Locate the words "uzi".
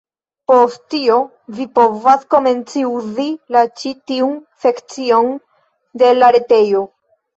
2.93-3.27